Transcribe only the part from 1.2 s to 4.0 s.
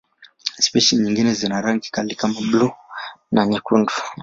zina rangi kali kama buluu na nyekundu.